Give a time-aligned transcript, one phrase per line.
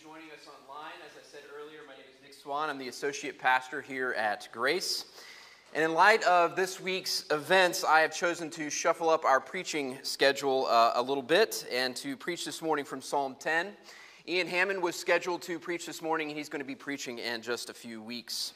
[0.00, 0.92] joining us online.
[1.04, 2.70] As I said earlier, my name is Nick Swan.
[2.70, 5.06] I'm the associate pastor here at Grace.
[5.74, 9.98] And in light of this week's events, I have chosen to shuffle up our preaching
[10.02, 13.72] schedule uh, a little bit and to preach this morning from Psalm 10.
[14.28, 17.42] Ian Hammond was scheduled to preach this morning, and he's going to be preaching in
[17.42, 18.52] just a few weeks.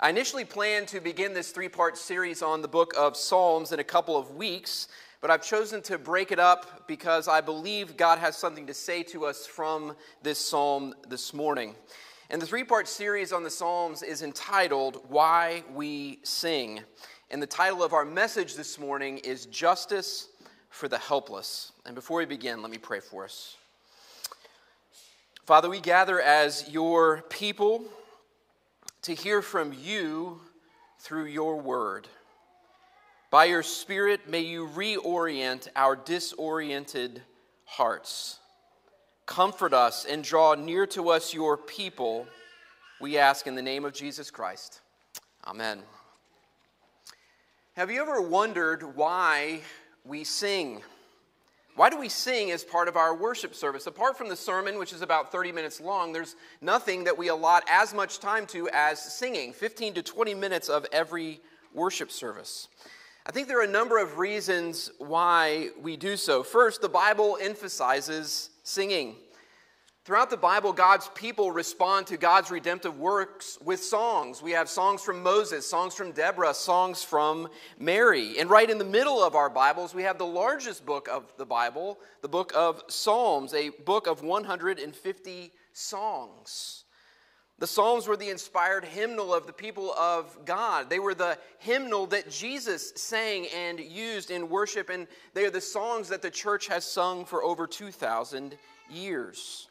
[0.00, 3.78] I initially planned to begin this three part series on the book of Psalms in
[3.78, 4.88] a couple of weeks,
[5.20, 9.02] but I've chosen to break it up because I believe God has something to say
[9.04, 11.74] to us from this psalm this morning.
[12.28, 16.80] And the three part series on the Psalms is entitled Why We Sing.
[17.30, 20.28] And the title of our message this morning is Justice
[20.70, 21.72] for the Helpless.
[21.84, 23.56] And before we begin, let me pray for us.
[25.44, 27.84] Father, we gather as your people
[29.02, 30.40] to hear from you
[30.98, 32.08] through your word.
[33.30, 37.22] By your Spirit, may you reorient our disoriented
[37.64, 38.38] hearts.
[39.26, 42.28] Comfort us and draw near to us your people,
[43.00, 44.80] we ask in the name of Jesus Christ.
[45.44, 45.82] Amen.
[47.74, 49.60] Have you ever wondered why
[50.04, 50.82] we sing?
[51.74, 53.86] Why do we sing as part of our worship service?
[53.86, 57.64] Apart from the sermon, which is about 30 minutes long, there's nothing that we allot
[57.68, 61.40] as much time to as singing 15 to 20 minutes of every
[61.74, 62.68] worship service.
[63.28, 66.44] I think there are a number of reasons why we do so.
[66.44, 69.16] First, the Bible emphasizes singing.
[70.04, 74.42] Throughout the Bible, God's people respond to God's redemptive works with songs.
[74.42, 77.48] We have songs from Moses, songs from Deborah, songs from
[77.80, 78.38] Mary.
[78.38, 81.46] And right in the middle of our Bibles, we have the largest book of the
[81.46, 86.84] Bible, the book of Psalms, a book of 150 songs.
[87.58, 90.90] The Psalms were the inspired hymnal of the people of God.
[90.90, 95.60] They were the hymnal that Jesus sang and used in worship, and they are the
[95.60, 98.58] songs that the church has sung for over 2,000
[98.90, 99.68] years.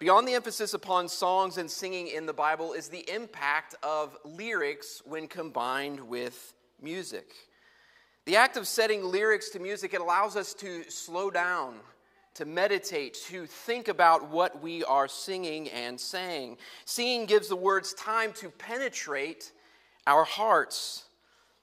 [0.00, 5.02] Beyond the emphasis upon songs and singing in the Bible is the impact of lyrics
[5.04, 6.52] when combined with
[6.82, 7.30] music.
[8.24, 11.76] The act of setting lyrics to music, it allows us to slow down,
[12.34, 16.56] to meditate, to think about what we are singing and saying.
[16.84, 19.52] Singing gives the words time to penetrate
[20.06, 21.04] our hearts.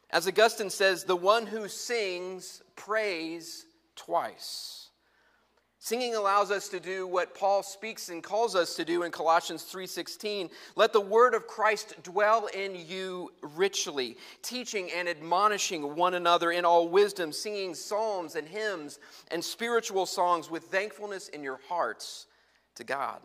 [0.10, 3.66] As Augustine says, the one who sings prays
[3.96, 4.90] twice.
[5.84, 9.64] Singing allows us to do what Paul speaks and calls us to do in Colossians
[9.64, 10.52] 3:16.
[10.76, 16.66] Let the word of Christ dwell in you richly, teaching and admonishing one another in
[16.66, 19.00] all wisdom, singing psalms and hymns
[19.30, 22.28] and spiritual songs with thankfulness in your hearts
[22.76, 23.20] to God.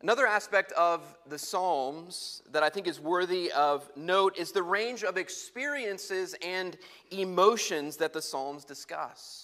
[0.00, 5.04] Another aspect of the Psalms that I think is worthy of note is the range
[5.04, 6.76] of experiences and
[7.12, 9.43] emotions that the Psalms discuss.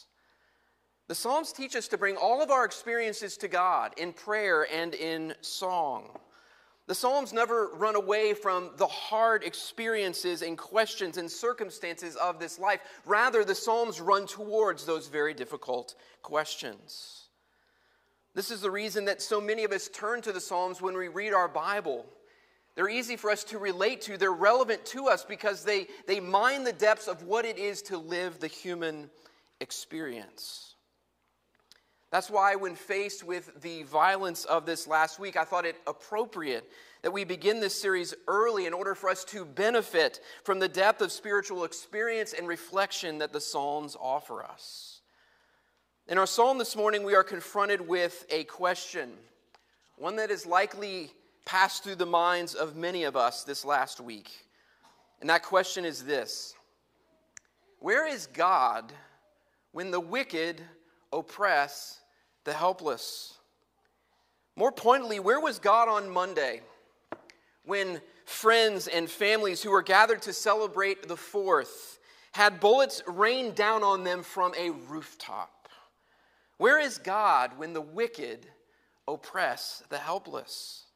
[1.10, 4.94] The Psalms teach us to bring all of our experiences to God in prayer and
[4.94, 6.16] in song.
[6.86, 12.60] The Psalms never run away from the hard experiences and questions and circumstances of this
[12.60, 12.78] life.
[13.04, 17.24] Rather, the Psalms run towards those very difficult questions.
[18.36, 21.08] This is the reason that so many of us turn to the Psalms when we
[21.08, 22.06] read our Bible.
[22.76, 26.62] They're easy for us to relate to, they're relevant to us because they, they mine
[26.62, 29.10] the depths of what it is to live the human
[29.58, 30.69] experience.
[32.10, 36.68] That's why, when faced with the violence of this last week, I thought it appropriate
[37.02, 41.00] that we begin this series early in order for us to benefit from the depth
[41.02, 45.00] of spiritual experience and reflection that the Psalms offer us.
[46.08, 49.12] In our psalm this morning, we are confronted with a question,
[49.96, 51.12] one that has likely
[51.44, 54.30] passed through the minds of many of us this last week.
[55.20, 56.54] And that question is this
[57.78, 58.92] Where is God
[59.70, 60.60] when the wicked
[61.12, 61.99] oppress
[62.50, 63.34] the helpless.
[64.56, 66.62] More pointedly, where was God on Monday
[67.64, 72.00] when friends and families who were gathered to celebrate the fourth
[72.32, 75.68] had bullets rained down on them from a rooftop?
[76.56, 78.48] Where is God when the wicked
[79.06, 80.86] oppress the helpless?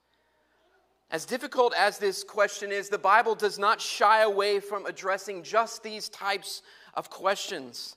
[1.12, 5.84] As difficult as this question is, the Bible does not shy away from addressing just
[5.84, 6.62] these types
[6.94, 7.94] of questions.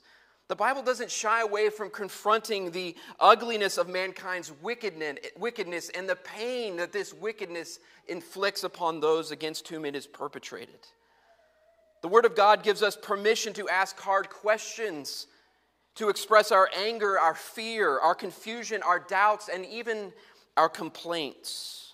[0.48, 6.76] The Bible doesn't shy away from confronting the ugliness of mankind's wickedness and the pain
[6.76, 10.78] that this wickedness inflicts upon those against whom it is perpetrated.
[12.00, 15.26] The Word of God gives us permission to ask hard questions,
[15.96, 20.14] to express our anger, our fear, our confusion, our doubts, and even
[20.56, 21.92] our complaints.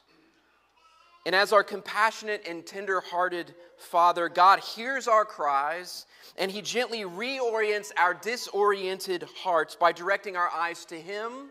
[1.26, 6.06] And as our compassionate and tender hearted Father, God hears our cries
[6.36, 11.50] and He gently reorients our disoriented hearts by directing our eyes to Him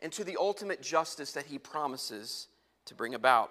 [0.00, 2.48] and to the ultimate justice that he promises
[2.86, 3.50] to bring about.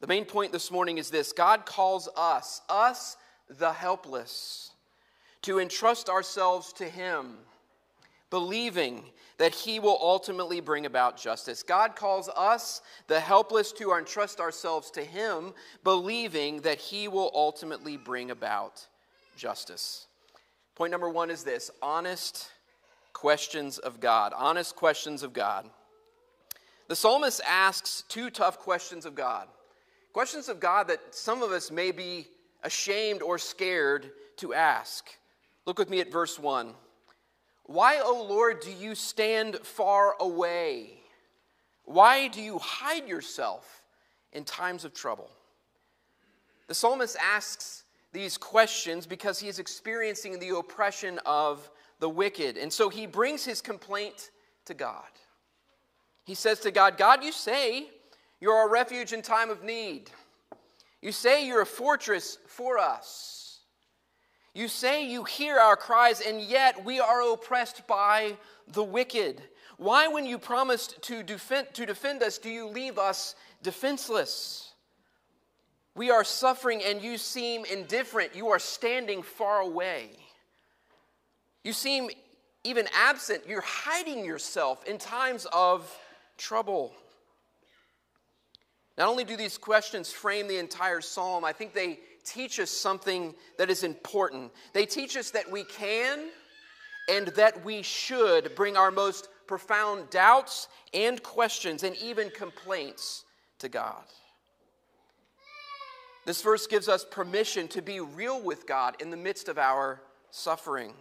[0.00, 3.16] The main point this morning is this God calls us, us
[3.48, 4.70] the helpless,
[5.42, 7.38] to entrust ourselves to him,
[8.30, 9.04] believing
[9.38, 11.62] that he will ultimately bring about justice.
[11.62, 15.52] God calls us, the helpless, to entrust ourselves to him,
[15.84, 18.86] believing that he will ultimately bring about
[19.36, 20.06] justice.
[20.74, 22.50] Point number one is this honest
[23.12, 24.32] questions of God.
[24.36, 25.68] Honest questions of God.
[26.88, 29.48] The psalmist asks two tough questions of God.
[30.12, 32.28] Questions of God that some of us may be
[32.62, 35.08] ashamed or scared to ask.
[35.66, 36.74] Look with me at verse 1.
[37.66, 41.00] Why, O Lord, do you stand far away?
[41.84, 43.82] Why do you hide yourself
[44.32, 45.30] in times of trouble?
[46.68, 51.68] The psalmist asks these questions because he is experiencing the oppression of
[52.00, 52.56] the wicked.
[52.56, 54.30] And so he brings his complaint
[54.64, 55.04] to God.
[56.24, 57.88] He says to God, God, you say
[58.40, 60.10] you're a refuge in time of need.
[61.00, 63.45] You say you're a fortress for us.
[64.56, 69.42] You say you hear our cries, and yet we are oppressed by the wicked.
[69.76, 74.72] Why, when you promised to defend, to defend us, do you leave us defenseless?
[75.94, 78.34] We are suffering, and you seem indifferent.
[78.34, 80.08] You are standing far away.
[81.62, 82.08] You seem
[82.64, 83.42] even absent.
[83.46, 85.94] You're hiding yourself in times of
[86.38, 86.94] trouble.
[88.96, 93.34] Not only do these questions frame the entire psalm, I think they teach us something
[93.56, 94.52] that is important.
[94.72, 96.28] They teach us that we can
[97.08, 103.24] and that we should bring our most profound doubts and questions and even complaints
[103.60, 104.02] to God.
[106.24, 110.02] This verse gives us permission to be real with God in the midst of our
[110.30, 110.92] suffering.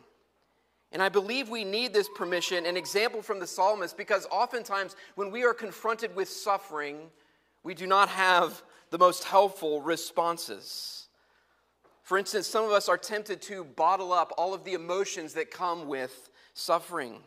[0.91, 5.31] And I believe we need this permission, an example from the psalmist, because oftentimes when
[5.31, 7.09] we are confronted with suffering,
[7.63, 8.61] we do not have
[8.91, 11.04] the most helpful responses.
[12.05, 15.49] For instance, some of us are tempted to bottle up all of the emotions that
[15.49, 17.19] come with suffering.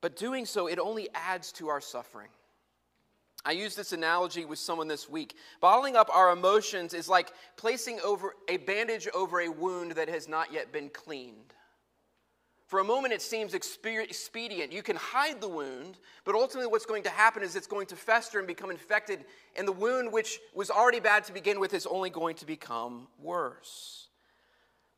[0.00, 2.30] But doing so, it only adds to our suffering.
[3.44, 5.36] I used this analogy with someone this week.
[5.60, 10.28] Bottling up our emotions is like placing over a bandage over a wound that has
[10.28, 11.54] not yet been cleaned.
[12.74, 14.72] For a moment, it seems expedient.
[14.72, 17.94] You can hide the wound, but ultimately, what's going to happen is it's going to
[17.94, 21.86] fester and become infected, and the wound, which was already bad to begin with, is
[21.86, 24.08] only going to become worse.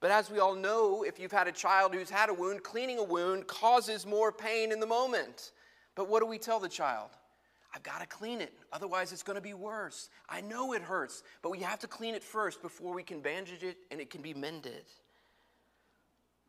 [0.00, 2.98] But as we all know, if you've had a child who's had a wound, cleaning
[2.98, 5.52] a wound causes more pain in the moment.
[5.96, 7.10] But what do we tell the child?
[7.74, 10.08] I've got to clean it, otherwise, it's going to be worse.
[10.30, 13.62] I know it hurts, but we have to clean it first before we can bandage
[13.62, 14.84] it and it can be mended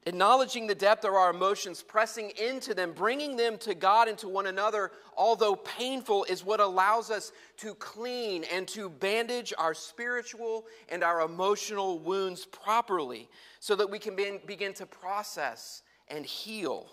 [0.08, 4.30] acknowledging the depth of our emotions, pressing into them, bringing them to God and to
[4.30, 10.66] one another, although painful, is what allows us to clean and to bandage our spiritual
[10.88, 13.28] and our emotional wounds properly
[13.60, 16.88] so that we can be, begin to process and heal.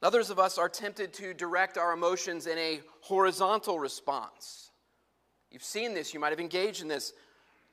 [0.00, 4.70] Others of us are tempted to direct our emotions in a horizontal response.
[5.50, 7.12] You've seen this, you might have engaged in this.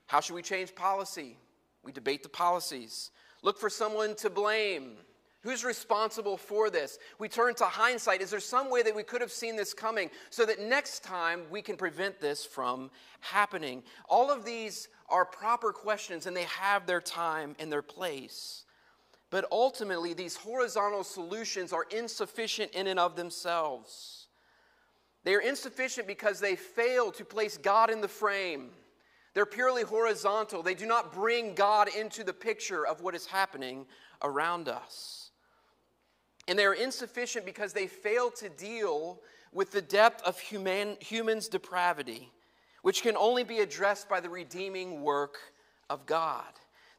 [0.06, 1.36] How should we change policy?
[1.84, 3.12] We debate the policies.
[3.42, 4.96] Look for someone to blame.
[5.42, 6.98] Who's responsible for this?
[7.18, 8.20] We turn to hindsight.
[8.20, 11.42] Is there some way that we could have seen this coming so that next time
[11.50, 13.82] we can prevent this from happening?
[14.08, 18.64] All of these are proper questions and they have their time and their place.
[19.30, 24.26] But ultimately, these horizontal solutions are insufficient in and of themselves.
[25.24, 28.70] They are insufficient because they fail to place God in the frame.
[29.34, 30.62] They're purely horizontal.
[30.62, 33.86] They do not bring God into the picture of what is happening
[34.22, 35.30] around us.
[36.48, 39.20] And they are insufficient because they fail to deal
[39.52, 42.30] with the depth of human, human's depravity,
[42.82, 45.38] which can only be addressed by the redeeming work
[45.88, 46.44] of God.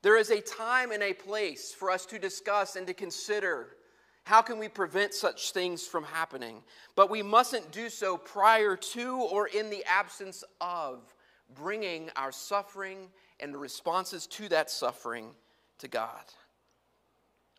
[0.01, 3.75] There is a time and a place for us to discuss and to consider
[4.23, 6.63] how can we prevent such things from happening?
[6.95, 11.13] But we mustn't do so prior to or in the absence of
[11.55, 15.31] bringing our suffering and the responses to that suffering
[15.79, 16.23] to God.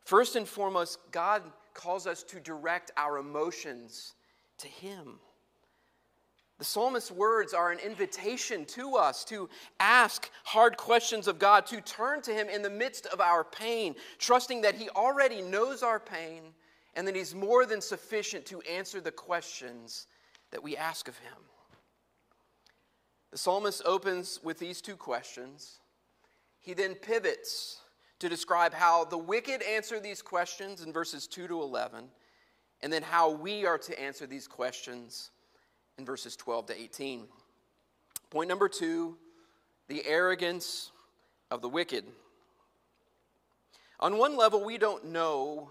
[0.04, 1.42] First and foremost, God
[1.74, 4.14] calls us to direct our emotions
[4.58, 5.18] to Him.
[6.58, 9.48] The psalmist's words are an invitation to us to
[9.80, 13.96] ask hard questions of God, to turn to Him in the midst of our pain,
[14.18, 16.42] trusting that He already knows our pain
[16.94, 20.06] and that He's more than sufficient to answer the questions
[20.52, 21.32] that we ask of Him.
[23.32, 25.78] The psalmist opens with these two questions.
[26.60, 27.80] He then pivots
[28.18, 32.04] to describe how the wicked answer these questions in verses 2 to 11,
[32.82, 35.30] and then how we are to answer these questions
[35.96, 37.24] in verses 12 to 18.
[38.28, 39.16] Point number two
[39.88, 40.90] the arrogance
[41.50, 42.04] of the wicked.
[43.98, 45.70] On one level, we don't know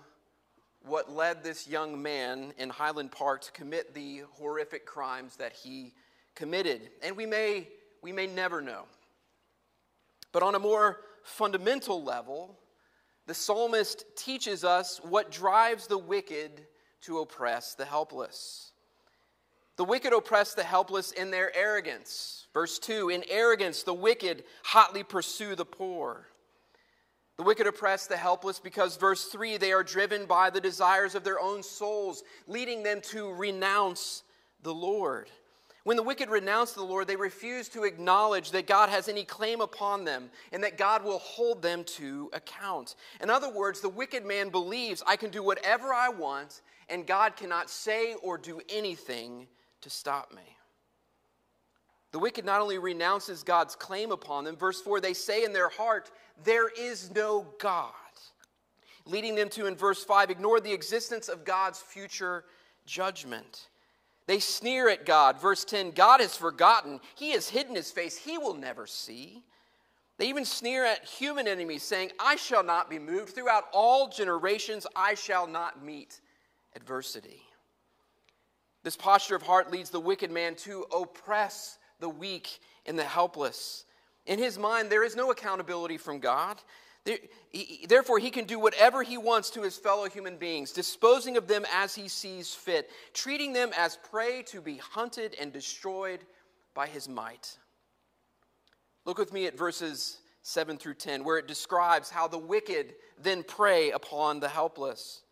[0.83, 5.93] what led this young man in Highland Park to commit the horrific crimes that he
[6.35, 6.89] committed.
[7.03, 7.67] And we may,
[8.01, 8.83] we may never know.
[10.31, 12.57] But on a more fundamental level,
[13.27, 16.65] the psalmist teaches us what drives the wicked
[17.01, 18.71] to oppress the helpless.
[19.77, 22.47] The wicked oppress the helpless in their arrogance.
[22.53, 26.27] Verse 2 In arrogance, the wicked hotly pursue the poor.
[27.37, 31.23] The wicked oppress the helpless because, verse 3, they are driven by the desires of
[31.23, 34.23] their own souls, leading them to renounce
[34.61, 35.29] the Lord.
[35.83, 39.61] When the wicked renounce the Lord, they refuse to acknowledge that God has any claim
[39.61, 42.95] upon them and that God will hold them to account.
[43.19, 47.35] In other words, the wicked man believes, I can do whatever I want, and God
[47.35, 49.47] cannot say or do anything
[49.81, 50.57] to stop me.
[52.11, 55.69] The wicked not only renounces God's claim upon them, verse 4, they say in their
[55.69, 56.11] heart,
[56.43, 57.93] There is no God.
[59.05, 62.43] Leading them to, in verse 5, ignore the existence of God's future
[62.85, 63.69] judgment.
[64.27, 65.41] They sneer at God.
[65.41, 66.99] Verse 10 God has forgotten.
[67.15, 68.17] He has hidden his face.
[68.17, 69.43] He will never see.
[70.17, 73.33] They even sneer at human enemies, saying, I shall not be moved.
[73.33, 76.21] Throughout all generations, I shall not meet
[76.75, 77.41] adversity.
[78.83, 83.85] This posture of heart leads the wicked man to oppress the weak and the helpless.
[84.25, 86.57] In his mind, there is no accountability from God.
[87.87, 91.65] Therefore, he can do whatever he wants to his fellow human beings, disposing of them
[91.73, 96.19] as he sees fit, treating them as prey to be hunted and destroyed
[96.73, 97.57] by his might.
[99.03, 103.41] Look with me at verses 7 through 10, where it describes how the wicked then
[103.43, 105.23] prey upon the helpless.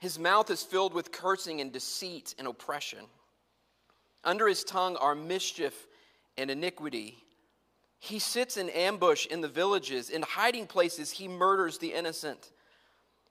[0.00, 3.06] His mouth is filled with cursing and deceit and oppression.
[4.22, 5.86] Under his tongue are mischief
[6.36, 7.23] and iniquity.
[8.04, 10.10] He sits in ambush in the villages.
[10.10, 12.50] In hiding places, he murders the innocent.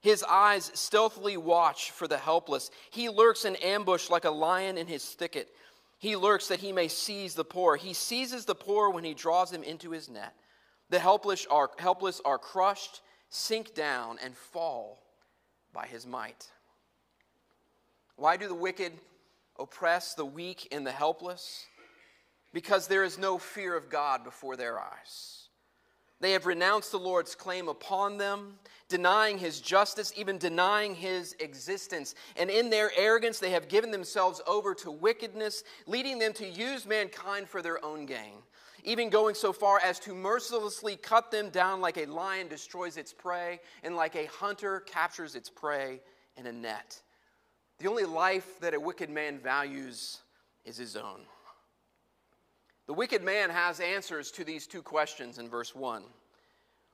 [0.00, 2.72] His eyes stealthily watch for the helpless.
[2.90, 5.54] He lurks in ambush like a lion in his thicket.
[5.98, 7.76] He lurks that he may seize the poor.
[7.76, 10.34] He seizes the poor when he draws them into his net.
[10.90, 15.04] The helpless are, helpless are crushed, sink down, and fall
[15.72, 16.50] by his might.
[18.16, 18.92] Why do the wicked
[19.56, 21.64] oppress the weak and the helpless?
[22.54, 25.48] Because there is no fear of God before their eyes.
[26.20, 28.54] They have renounced the Lord's claim upon them,
[28.88, 32.14] denying his justice, even denying his existence.
[32.36, 36.86] And in their arrogance, they have given themselves over to wickedness, leading them to use
[36.86, 38.36] mankind for their own gain,
[38.84, 43.12] even going so far as to mercilessly cut them down like a lion destroys its
[43.12, 46.00] prey and like a hunter captures its prey
[46.36, 47.02] in a net.
[47.80, 50.20] The only life that a wicked man values
[50.64, 51.20] is his own.
[52.86, 56.02] The wicked man has answers to these two questions in verse 1.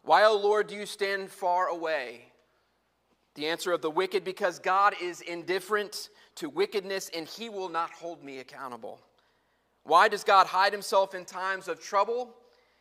[0.03, 2.27] Why, O Lord, do you stand far away?
[3.35, 7.91] The answer of the wicked, because God is indifferent to wickedness and he will not
[7.91, 9.01] hold me accountable.
[9.85, 12.35] Why does God hide himself in times of trouble?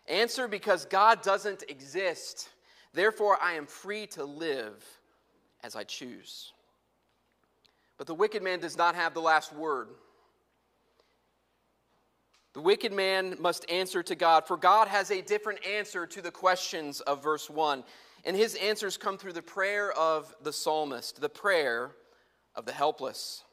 [0.07, 2.49] Answer, because God doesn't exist.
[2.93, 4.83] Therefore, I am free to live
[5.63, 6.53] as I choose.
[7.97, 9.89] But the wicked man does not have the last word.
[12.53, 16.31] The wicked man must answer to God, for God has a different answer to the
[16.31, 17.83] questions of verse 1.
[18.25, 21.91] And his answers come through the prayer of the psalmist, the prayer
[22.55, 23.43] of the helpless.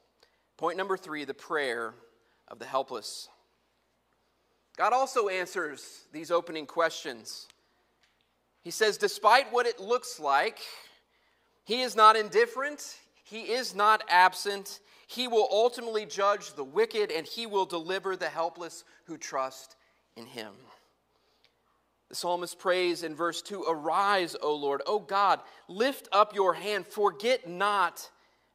[0.56, 1.94] Point number three the prayer
[2.48, 3.28] of the helpless.
[4.76, 7.46] God also answers these opening questions.
[8.62, 10.58] He says, despite what it looks like,
[11.64, 14.80] he is not indifferent, he is not absent.
[15.06, 19.76] He will ultimately judge the wicked and he will deliver the helpless who trust
[20.16, 20.52] in him.
[22.08, 26.86] The psalmist prays in verse 2 Arise, O Lord, O God, lift up your hand,
[26.86, 28.10] forget not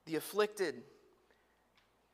[0.05, 0.83] the afflicted.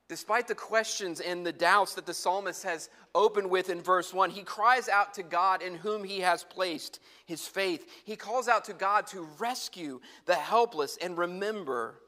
[0.09, 4.29] Despite the questions and the doubts that the psalmist has opened with in verse 1,
[4.29, 7.85] he cries out to God in whom he has placed his faith.
[8.05, 11.99] He calls out to God to rescue the helpless and remember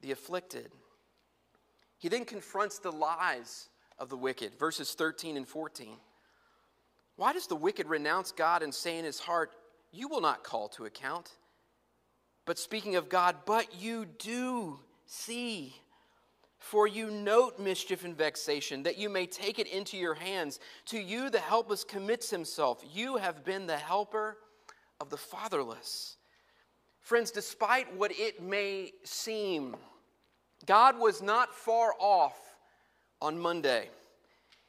[0.00, 0.72] the afflicted.
[2.04, 5.96] He then confronts the lies of the wicked, verses 13 and 14.
[7.16, 9.52] Why does the wicked renounce God and say in his heart,
[9.90, 11.30] You will not call to account?
[12.44, 15.76] But speaking of God, but you do see.
[16.58, 20.60] For you note mischief and vexation, that you may take it into your hands.
[20.88, 22.84] To you the helpless commits himself.
[22.92, 24.36] You have been the helper
[25.00, 26.18] of the fatherless.
[27.00, 29.76] Friends, despite what it may seem,
[30.66, 32.36] God was not far off
[33.20, 33.88] on Monday.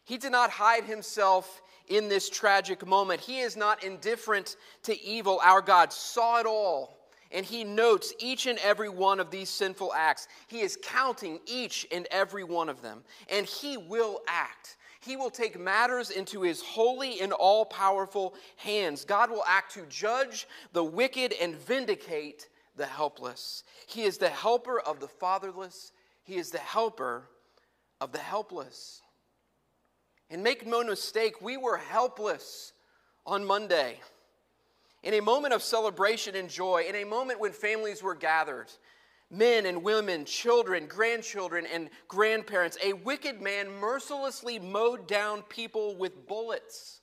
[0.03, 3.21] He did not hide himself in this tragic moment.
[3.21, 5.39] He is not indifferent to evil.
[5.43, 6.97] Our God saw it all,
[7.31, 10.27] and He notes each and every one of these sinful acts.
[10.47, 14.77] He is counting each and every one of them, and He will act.
[14.99, 19.05] He will take matters into His holy and all powerful hands.
[19.05, 23.63] God will act to judge the wicked and vindicate the helpless.
[23.87, 25.91] He is the helper of the fatherless,
[26.23, 27.29] He is the helper
[28.01, 29.01] of the helpless.
[30.29, 32.73] And make no mistake, we were helpless
[33.25, 33.99] on Monday.
[35.03, 38.71] In a moment of celebration and joy, in a moment when families were gathered,
[39.29, 46.27] men and women, children, grandchildren, and grandparents, a wicked man mercilessly mowed down people with
[46.27, 47.01] bullets.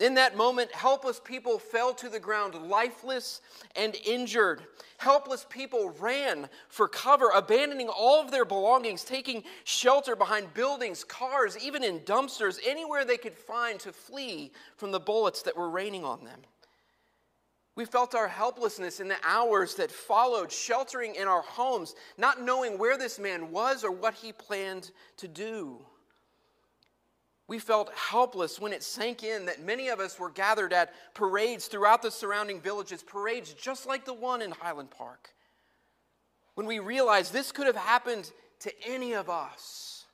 [0.00, 3.40] In that moment, helpless people fell to the ground, lifeless
[3.74, 4.62] and injured.
[4.98, 11.58] Helpless people ran for cover, abandoning all of their belongings, taking shelter behind buildings, cars,
[11.58, 16.04] even in dumpsters, anywhere they could find to flee from the bullets that were raining
[16.04, 16.42] on them.
[17.74, 22.78] We felt our helplessness in the hours that followed, sheltering in our homes, not knowing
[22.78, 25.84] where this man was or what he planned to do.
[27.48, 31.66] We felt helpless when it sank in that many of us were gathered at parades
[31.66, 35.30] throughout the surrounding villages, parades just like the one in Highland Park.
[36.54, 40.04] When we realized this could have happened to any of us.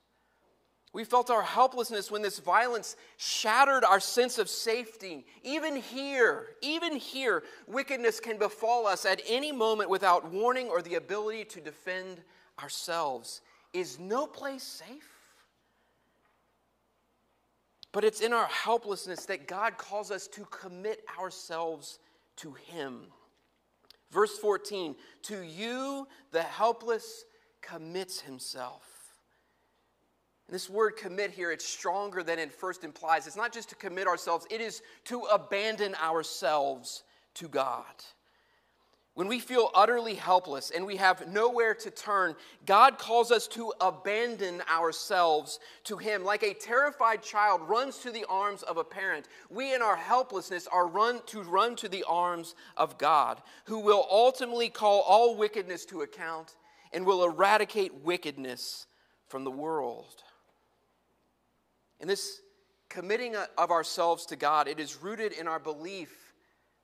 [0.93, 5.27] We felt our helplessness when this violence shattered our sense of safety.
[5.43, 10.95] Even here, even here, wickedness can befall us at any moment without warning or the
[10.95, 12.23] ability to defend
[12.63, 13.41] ourselves.
[13.73, 15.14] Is no place safe?
[17.95, 22.01] But it's in our helplessness that God calls us to commit ourselves
[22.39, 23.03] to Him.
[24.11, 27.25] Verse 14, to you the helpless
[27.63, 28.83] commits himself.
[30.49, 33.29] And this word commit here, it's stronger than it first implies.
[33.29, 37.85] It's not just to commit ourselves, it is to abandon ourselves to God.
[39.15, 42.35] When we feel utterly helpless and we have nowhere to turn,
[42.67, 46.25] God calls us to abandon ourselves to Him.
[46.25, 50.67] Like a terrified child runs to the arms of a parent, we in our helplessness
[50.67, 55.85] are run to run to the arms of God, who will ultimately call all wickedness
[55.87, 56.57] to account
[56.93, 58.87] and will eradicate wickedness
[59.29, 60.25] from the world.
[62.01, 62.41] In this
[62.89, 66.35] committing of ourselves to God, it is rooted in our belief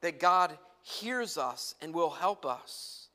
[0.01, 3.09] that God hears us and will help us.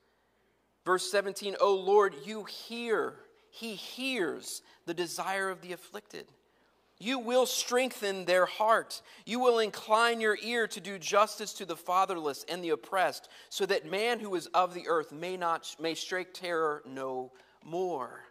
[0.85, 3.15] Verse 17, O Lord, you hear,
[3.49, 6.27] He hears the desire of the afflicted.
[6.97, 9.01] You will strengthen their heart.
[9.25, 13.65] You will incline your ear to do justice to the fatherless and the oppressed, so
[13.65, 18.21] that man who is of the earth may not may strike terror no more.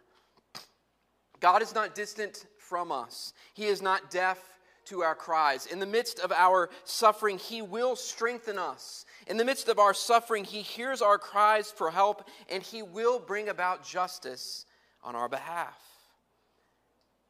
[1.39, 3.33] God is not distant from us.
[3.53, 4.39] He is not deaf
[4.85, 5.65] to our cries.
[5.65, 9.05] In the midst of our suffering, He will strengthen us.
[9.27, 13.19] In the midst of our suffering, He hears our cries for help and He will
[13.19, 14.65] bring about justice
[15.03, 15.79] on our behalf.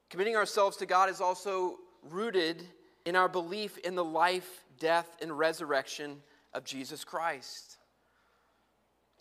[0.09, 1.77] Committing ourselves to God is also
[2.09, 2.63] rooted
[3.05, 6.21] in our belief in the life, death, and resurrection
[6.53, 7.77] of Jesus Christ.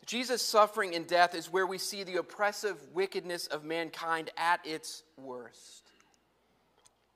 [0.07, 5.03] Jesus' suffering and death is where we see the oppressive wickedness of mankind at its
[5.17, 5.84] worst.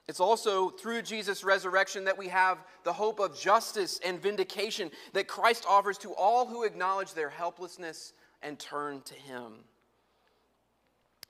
[0.08, 5.28] It's also through Jesus' resurrection that we have the hope of justice and vindication that
[5.28, 9.52] Christ offers to all who acknowledge their helplessness and turn to Him.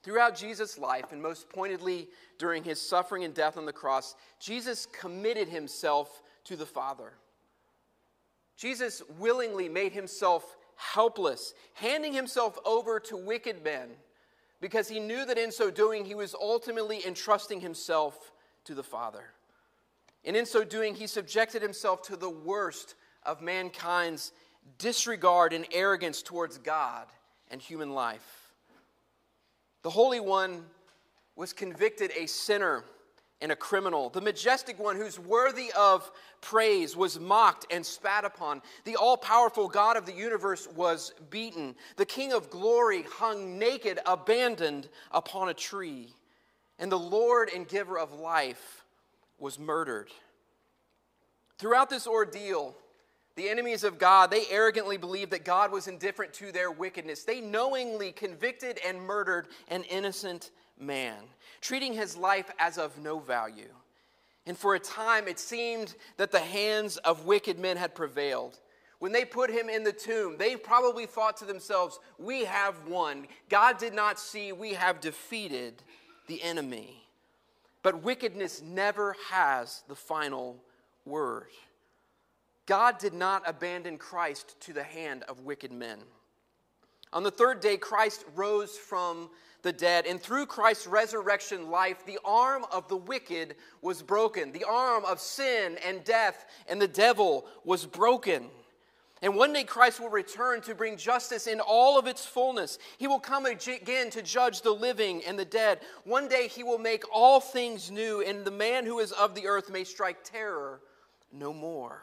[0.04, 4.86] Throughout Jesus' life, and most pointedly during his suffering and death on the cross, Jesus
[4.86, 7.14] committed himself to the Father.
[8.56, 13.88] Jesus willingly made himself helpless, handing himself over to wicked men,
[14.60, 18.32] because he knew that in so doing, he was ultimately entrusting himself
[18.68, 19.24] to the Father.
[20.24, 24.30] And in so doing, he subjected himself to the worst of mankind's
[24.76, 27.06] disregard and arrogance towards God
[27.50, 28.52] and human life.
[29.82, 30.66] The Holy One
[31.34, 32.84] was convicted a sinner
[33.40, 34.10] and a criminal.
[34.10, 36.10] The majestic one who's worthy of
[36.42, 38.60] praise was mocked and spat upon.
[38.84, 41.74] The all powerful God of the universe was beaten.
[41.96, 46.12] The King of glory hung naked, abandoned upon a tree
[46.78, 48.84] and the Lord and giver of life
[49.38, 50.10] was murdered.
[51.58, 52.76] Throughout this ordeal,
[53.36, 57.24] the enemies of God, they arrogantly believed that God was indifferent to their wickedness.
[57.24, 61.16] They knowingly convicted and murdered an innocent man,
[61.60, 63.72] treating his life as of no value.
[64.46, 68.58] And for a time, it seemed that the hands of wicked men had prevailed.
[68.98, 73.26] When they put him in the tomb, they probably thought to themselves, We have won.
[73.48, 75.82] God did not see, we have defeated
[76.28, 77.02] the enemy.
[77.82, 80.56] But wickedness never has the final
[81.04, 81.48] word.
[82.66, 85.98] God did not abandon Christ to the hand of wicked men.
[87.12, 89.30] On the third day, Christ rose from
[89.62, 94.52] the dead, and through Christ's resurrection life, the arm of the wicked was broken.
[94.52, 98.50] The arm of sin and death and the devil was broken.
[99.22, 102.78] And one day Christ will return to bring justice in all of its fullness.
[102.98, 105.80] He will come again to judge the living and the dead.
[106.04, 109.46] One day he will make all things new, and the man who is of the
[109.46, 110.80] earth may strike terror
[111.32, 112.02] no more.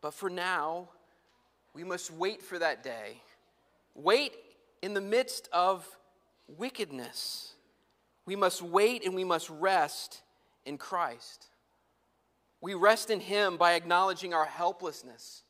[0.00, 0.90] But for now,
[1.74, 3.20] we must wait for that day.
[3.94, 4.32] Wait
[4.82, 5.86] in the midst of
[6.46, 7.54] wickedness.
[8.24, 10.22] We must wait and we must rest
[10.64, 11.48] in Christ.
[12.66, 15.44] We rest in Him by acknowledging our helplessness,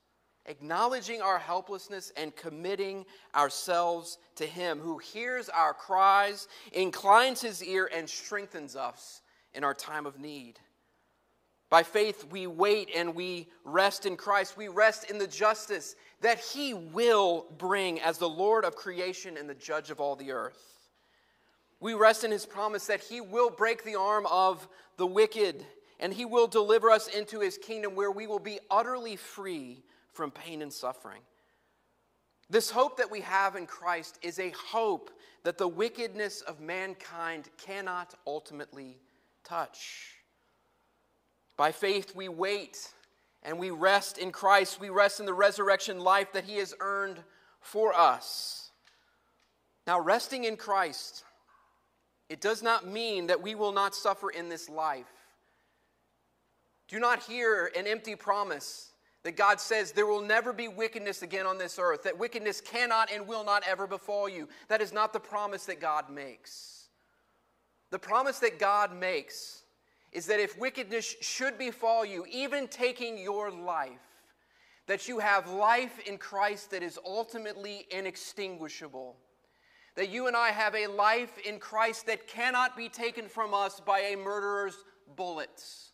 [0.44, 7.88] acknowledging our helplessness and committing ourselves to Him who hears our cries, inclines His ear,
[7.90, 9.22] and strengthens us
[9.54, 10.60] in our time of need.
[11.70, 14.58] By faith, we wait and we rest in Christ.
[14.58, 19.48] We rest in the justice that He will bring as the Lord of creation and
[19.48, 20.62] the judge of all the earth.
[21.80, 25.64] We rest in His promise that He will break the arm of the wicked
[26.00, 29.82] and He will deliver us into His kingdom where we will be utterly free
[30.12, 31.20] from pain and suffering.
[32.48, 35.10] This hope that we have in Christ is a hope
[35.42, 38.98] that the wickedness of mankind cannot ultimately
[39.44, 40.12] touch.
[41.56, 42.92] By faith, we wait
[43.42, 44.80] and we rest in Christ.
[44.80, 47.18] We rest in the resurrection life that He has earned
[47.60, 48.70] for us.
[49.86, 51.24] Now, resting in Christ,
[52.28, 55.06] it does not mean that we will not suffer in this life.
[56.88, 58.92] Do not hear an empty promise
[59.24, 63.10] that God says there will never be wickedness again on this earth, that wickedness cannot
[63.10, 64.48] and will not ever befall you.
[64.68, 66.88] That is not the promise that God makes.
[67.90, 69.64] The promise that God makes
[70.12, 73.98] is that if wickedness should befall you, even taking your life,
[74.86, 79.16] that you have life in Christ that is ultimately inextinguishable.
[79.96, 83.80] That you and I have a life in Christ that cannot be taken from us
[83.80, 84.76] by a murderer's
[85.16, 85.90] bullets.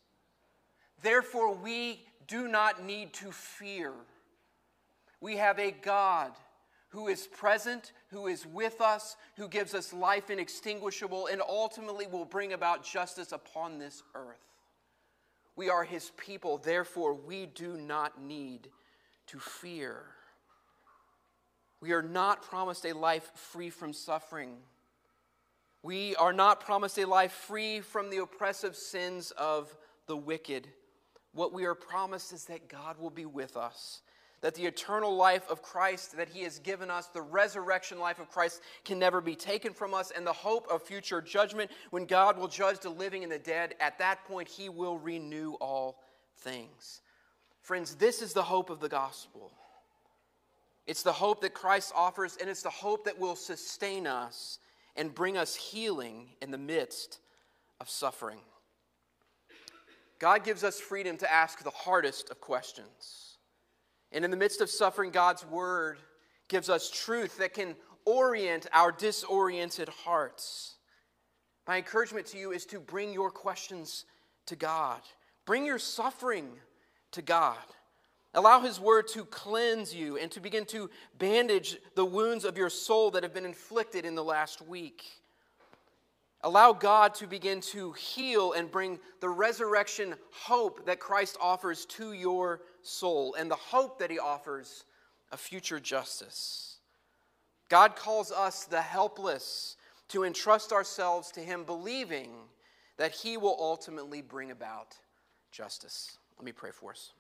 [1.03, 3.93] Therefore, we do not need to fear.
[5.21, 6.33] We have a God
[6.91, 12.25] who is present, who is with us, who gives us life inextinguishable, and ultimately will
[12.25, 14.37] bring about justice upon this earth.
[15.57, 18.69] We are his people, therefore, we do not need
[19.29, 20.03] to fear.
[21.81, 24.57] We are not promised a life free from suffering.
[25.83, 29.75] We are not promised a life free from the oppressive sins of
[30.07, 30.69] the wicked.
[31.35, 34.03] What we are promised is that God will be with us
[34.43, 38.29] that the eternal life of Christ that He has given us, the resurrection life of
[38.29, 42.37] Christ, can never be taken from us, and the hope of future judgment when God
[42.37, 43.75] will judge the living and the dead.
[43.81, 46.03] At that point, He will renew all
[46.39, 47.01] things.
[47.63, 49.53] Friends, this is the hope of the gospel.
[50.89, 54.59] It's the hope that Christ offers, and it's the hope that will sustain us
[54.97, 57.21] and bring us healing in the midst
[57.81, 58.41] of suffering.
[60.23, 63.39] God gives us freedom to ask the hardest of questions.
[64.13, 65.99] And in the midst of suffering, God's word
[66.47, 67.75] gives us truth that can
[68.07, 70.77] orient our disoriented hearts.
[71.67, 74.05] My encouragement to you is to bring your questions
[74.47, 75.01] to God,
[75.45, 76.51] bring your suffering
[77.11, 77.57] to God.
[78.33, 82.71] Allow His Word to cleanse you and to begin to bandage the wounds of your
[82.71, 85.05] soul that have been inflicted in the last week.
[86.45, 92.13] Allow God to begin to heal and bring the resurrection hope that Christ offers to
[92.13, 94.85] your soul and the hope that he offers
[95.31, 96.79] of future justice.
[97.69, 99.77] God calls us, the helpless,
[100.09, 102.31] to entrust ourselves to him, believing
[102.97, 104.97] that he will ultimately bring about
[105.53, 106.19] justice.
[106.39, 107.13] Let me pray for us.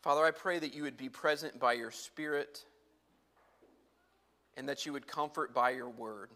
[0.00, 2.64] Father, I pray that you would be present by your Spirit
[4.56, 6.30] and that you would comfort by your word.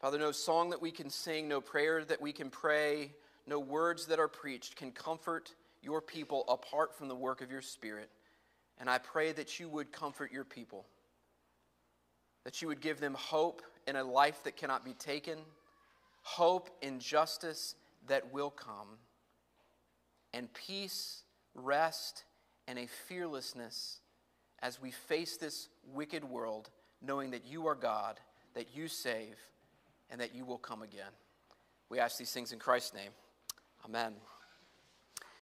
[0.00, 3.12] Father, no song that we can sing, no prayer that we can pray,
[3.46, 7.62] no words that are preached can comfort your people apart from the work of your
[7.62, 8.10] Spirit.
[8.78, 10.86] And I pray that you would comfort your people,
[12.44, 15.38] that you would give them hope in a life that cannot be taken,
[16.22, 17.76] hope in justice
[18.08, 18.98] that will come,
[20.34, 21.22] and peace,
[21.54, 22.24] rest,
[22.66, 24.00] and a fearlessness
[24.62, 26.70] as we face this wicked world,
[27.00, 28.20] knowing that you are God,
[28.54, 29.36] that you save,
[30.10, 31.10] and that you will come again.
[31.88, 33.10] We ask these things in Christ's name.
[33.84, 34.12] Amen.